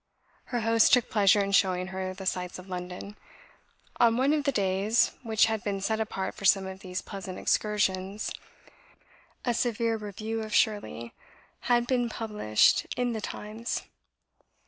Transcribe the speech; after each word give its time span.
Her 0.45 0.61
hosts 0.61 0.89
took 0.89 1.11
pleasure 1.11 1.41
in 1.43 1.51
showing 1.51 1.89
her 1.89 2.11
the 2.15 2.25
sights 2.25 2.57
of 2.57 2.67
London. 2.67 3.15
On 3.99 4.17
one 4.17 4.33
of 4.33 4.45
the 4.45 4.51
days 4.51 5.11
which 5.21 5.45
had 5.45 5.63
been 5.63 5.79
set 5.79 5.99
apart 5.99 6.33
for 6.33 6.43
some 6.43 6.65
of 6.65 6.79
these 6.79 7.03
pleasant 7.03 7.37
excursions, 7.37 8.31
a 9.45 9.53
severe 9.53 9.97
review 9.97 10.41
of 10.41 10.55
"Shirley" 10.55 11.13
was 11.69 12.09
published 12.11 12.87
in 12.97 13.13
the 13.13 13.21
Times. 13.21 13.83